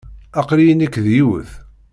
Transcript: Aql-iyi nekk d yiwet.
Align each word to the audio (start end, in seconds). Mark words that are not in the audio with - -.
Aql-iyi 0.39 0.73
nekk 0.75 0.95
d 1.05 1.07
yiwet. 1.15 1.51